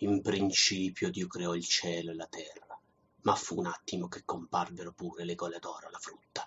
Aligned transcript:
In 0.00 0.20
principio 0.20 1.10
Dio 1.10 1.26
creò 1.26 1.54
il 1.54 1.64
cielo 1.64 2.10
e 2.10 2.14
la 2.14 2.26
terra, 2.26 2.78
ma 3.22 3.34
fu 3.34 3.58
un 3.58 3.64
attimo 3.64 4.08
che 4.08 4.24
comparvero 4.26 4.92
pure 4.92 5.24
le 5.24 5.34
gole 5.34 5.58
d'oro 5.58 5.86
alla 5.86 5.98
frutta. 5.98 6.46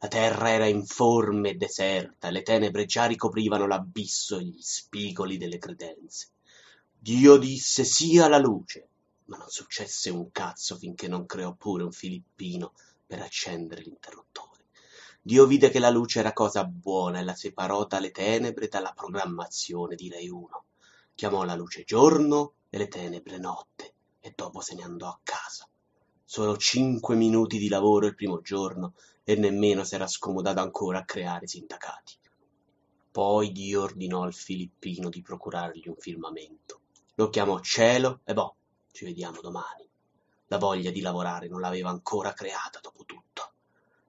La 0.00 0.08
terra 0.08 0.50
era 0.50 0.66
informe 0.66 1.50
e 1.50 1.54
deserta, 1.54 2.28
le 2.28 2.42
tenebre 2.42 2.84
già 2.84 3.06
ricoprivano 3.06 3.66
l'abisso 3.66 4.36
e 4.36 4.44
gli 4.44 4.60
spigoli 4.60 5.38
delle 5.38 5.56
credenze. 5.56 6.28
Dio 6.98 7.38
disse 7.38 7.84
sia 7.84 8.28
la 8.28 8.36
luce, 8.36 8.88
ma 9.26 9.38
non 9.38 9.48
successe 9.48 10.10
un 10.10 10.30
cazzo 10.30 10.76
finché 10.76 11.08
non 11.08 11.24
creò 11.24 11.54
pure 11.54 11.84
un 11.84 11.92
filippino 11.92 12.74
per 13.06 13.22
accendere 13.22 13.80
l'interruttore. 13.80 14.64
Dio 15.22 15.46
vide 15.46 15.70
che 15.70 15.78
la 15.78 15.88
luce 15.88 16.18
era 16.18 16.34
cosa 16.34 16.64
buona 16.64 17.20
e 17.20 17.24
la 17.24 17.34
separò 17.34 17.86
dalle 17.86 18.10
tenebre 18.10 18.68
dalla 18.68 18.92
programmazione 18.92 19.94
di 19.94 20.10
Rai 20.10 20.28
1. 20.28 20.63
Chiamò 21.16 21.44
la 21.44 21.54
luce 21.54 21.84
giorno 21.84 22.54
e 22.68 22.76
le 22.76 22.88
tenebre 22.88 23.38
notte 23.38 23.94
e 24.18 24.32
dopo 24.34 24.60
se 24.60 24.74
ne 24.74 24.82
andò 24.82 25.06
a 25.06 25.20
casa. 25.22 25.68
Solo 26.24 26.56
cinque 26.56 27.14
minuti 27.14 27.56
di 27.58 27.68
lavoro 27.68 28.06
il 28.06 28.16
primo 28.16 28.40
giorno 28.40 28.94
e 29.22 29.36
nemmeno 29.36 29.84
s'era 29.84 30.08
scomodato 30.08 30.58
ancora 30.58 30.98
a 30.98 31.04
creare 31.04 31.46
sindacati. 31.46 32.18
Poi 33.12 33.52
Dio 33.52 33.82
ordinò 33.82 34.22
al 34.22 34.34
Filippino 34.34 35.08
di 35.08 35.22
procurargli 35.22 35.86
un 35.86 35.94
firmamento. 35.96 36.80
Lo 37.14 37.30
chiamò 37.30 37.60
cielo 37.60 38.20
e 38.24 38.34
boh, 38.34 38.56
ci 38.90 39.04
vediamo 39.04 39.40
domani. 39.40 39.88
La 40.46 40.58
voglia 40.58 40.90
di 40.90 41.00
lavorare 41.00 41.46
non 41.46 41.60
l'aveva 41.60 41.90
ancora 41.90 42.32
creata 42.32 42.80
dopo 42.82 43.04
tutto. 43.04 43.52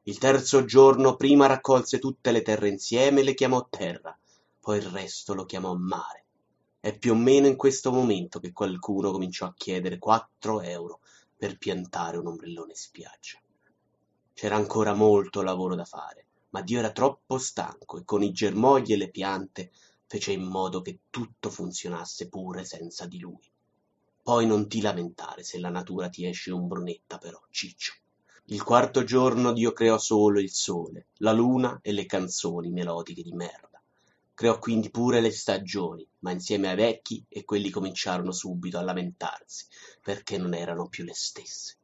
Il 0.03 0.17
terzo 0.17 0.65
giorno 0.65 1.15
prima 1.15 1.45
raccolse 1.45 1.99
tutte 1.99 2.31
le 2.31 2.41
terre 2.41 2.69
insieme 2.69 3.21
e 3.21 3.23
le 3.23 3.35
chiamò 3.35 3.67
terra, 3.69 4.17
poi 4.59 4.79
il 4.79 4.87
resto 4.87 5.35
lo 5.35 5.45
chiamò 5.45 5.75
mare. 5.75 6.24
È 6.85 6.95
più 6.95 7.13
o 7.13 7.15
meno 7.15 7.47
in 7.47 7.55
questo 7.55 7.91
momento 7.91 8.39
che 8.39 8.51
qualcuno 8.51 9.09
cominciò 9.09 9.47
a 9.47 9.55
chiedere 9.57 9.97
quattro 9.97 10.61
euro 10.61 10.99
per 11.35 11.57
piantare 11.57 12.17
un 12.17 12.27
ombrellone 12.27 12.73
in 12.73 12.77
spiaggia. 12.77 13.39
C'era 14.35 14.55
ancora 14.55 14.93
molto 14.93 15.41
lavoro 15.41 15.73
da 15.73 15.83
fare, 15.83 16.27
ma 16.49 16.61
Dio 16.61 16.77
era 16.77 16.91
troppo 16.91 17.39
stanco 17.39 17.97
e 17.97 18.03
con 18.05 18.21
i 18.21 18.31
germogli 18.31 18.93
e 18.93 18.97
le 18.97 19.09
piante 19.09 19.71
fece 20.05 20.33
in 20.33 20.43
modo 20.43 20.83
che 20.83 20.99
tutto 21.09 21.49
funzionasse 21.49 22.29
pure 22.29 22.63
senza 22.65 23.07
di 23.07 23.17
lui. 23.17 23.49
Poi 24.21 24.45
non 24.45 24.67
ti 24.67 24.79
lamentare 24.79 25.41
se 25.41 25.57
la 25.57 25.69
natura 25.69 26.07
ti 26.09 26.27
esce 26.27 26.51
ombrunetta 26.51 27.17
però, 27.17 27.41
ciccio. 27.49 27.93
Il 28.49 28.61
quarto 28.61 29.03
giorno 29.03 29.53
Dio 29.53 29.73
creò 29.73 29.97
solo 29.97 30.39
il 30.39 30.51
sole, 30.51 31.07
la 31.17 31.31
luna 31.31 31.79
e 31.81 31.91
le 31.93 32.05
canzoni 32.05 32.69
melodiche 32.69 33.23
di 33.23 33.31
merda. 33.31 33.74
Creò 34.35 34.59
quindi 34.59 34.91
pure 34.91 35.19
le 35.19 35.31
stagioni, 35.31 36.07
ma 36.19 36.31
insieme 36.31 36.69
ai 36.69 36.75
vecchi 36.75 37.25
e 37.27 37.43
quelli 37.43 37.71
cominciarono 37.71 38.31
subito 38.31 38.77
a 38.77 38.83
lamentarsi, 38.83 39.65
perché 40.03 40.37
non 40.37 40.53
erano 40.53 40.87
più 40.87 41.03
le 41.03 41.15
stesse. 41.15 41.77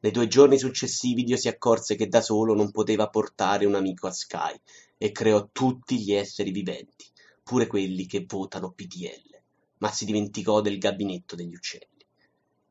Nei 0.00 0.12
due 0.12 0.26
giorni 0.26 0.58
successivi 0.58 1.24
Dio 1.24 1.38
si 1.38 1.48
accorse 1.48 1.94
che 1.94 2.08
da 2.08 2.20
solo 2.20 2.52
non 2.52 2.70
poteva 2.70 3.08
portare 3.08 3.64
un 3.64 3.74
amico 3.74 4.06
a 4.06 4.12
Sky 4.12 4.60
e 4.98 5.10
creò 5.12 5.48
tutti 5.50 5.98
gli 5.98 6.12
esseri 6.12 6.50
viventi, 6.50 7.06
pure 7.42 7.66
quelli 7.66 8.04
che 8.04 8.26
votano 8.28 8.72
PDL, 8.72 9.40
ma 9.78 9.90
si 9.90 10.04
dimenticò 10.04 10.60
del 10.60 10.76
gabinetto 10.76 11.34
degli 11.34 11.54
uccelli. 11.54 12.04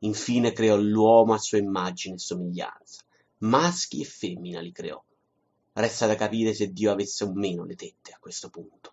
Infine 0.00 0.52
creò 0.52 0.76
l'uomo 0.76 1.32
a 1.32 1.38
sua 1.38 1.58
immagine 1.58 2.14
e 2.14 2.18
somiglianza 2.18 3.04
maschi 3.44 4.00
e 4.00 4.04
femmina 4.04 4.60
li 4.60 4.72
creò. 4.72 5.02
Resta 5.72 6.06
da 6.06 6.14
capire 6.14 6.54
se 6.54 6.72
Dio 6.72 6.92
avesse 6.92 7.24
o 7.24 7.32
meno 7.32 7.64
le 7.64 7.74
tette 7.74 8.12
a 8.12 8.18
questo 8.18 8.48
punto. 8.48 8.83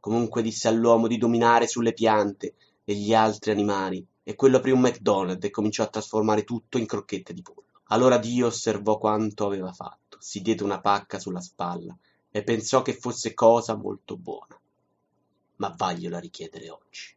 Comunque 0.00 0.42
disse 0.42 0.68
all'uomo 0.68 1.06
di 1.06 1.18
dominare 1.18 1.66
sulle 1.66 1.92
piante 1.92 2.54
e 2.84 2.94
gli 2.94 3.12
altri 3.12 3.50
animali, 3.50 4.06
e 4.22 4.34
quello 4.34 4.58
aprì 4.58 4.70
un 4.70 4.80
McDonald's 4.80 5.44
e 5.44 5.50
cominciò 5.50 5.82
a 5.82 5.88
trasformare 5.88 6.44
tutto 6.44 6.78
in 6.78 6.86
crocchette 6.86 7.32
di 7.32 7.42
pollo. 7.42 7.64
Allora 7.90 8.18
Dio 8.18 8.46
osservò 8.46 8.98
quanto 8.98 9.46
aveva 9.46 9.72
fatto, 9.72 10.18
si 10.20 10.42
diede 10.42 10.62
una 10.62 10.80
pacca 10.80 11.18
sulla 11.18 11.40
spalla 11.40 11.96
e 12.30 12.42
pensò 12.42 12.82
che 12.82 12.94
fosse 12.94 13.32
cosa 13.34 13.74
molto 13.74 14.16
buona. 14.16 14.58
Ma 15.56 15.74
vagliela 15.76 16.18
richiedere 16.18 16.70
oggi. 16.70 17.16